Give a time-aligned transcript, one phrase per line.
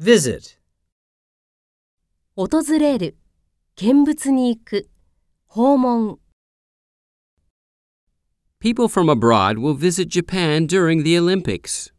[0.00, 0.56] visit,
[2.34, 3.18] 訪れる、
[3.76, 4.88] 見物に行く、
[5.46, 6.18] 訪問、
[8.60, 11.92] People from abroad will visit Japan during the Olympics.